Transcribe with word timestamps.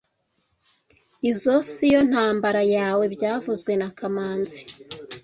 Izoi 1.29 1.63
si 1.71 1.85
yo 1.93 2.01
ntambara 2.09 2.61
yawe 2.75 3.03
byavuzwe 3.15 3.71
na 3.81 3.89
kamanzi 3.97 4.61